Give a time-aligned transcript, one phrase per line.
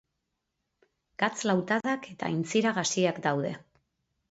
[1.25, 3.55] Gatz-lautadak eta aintzira gaziak daude.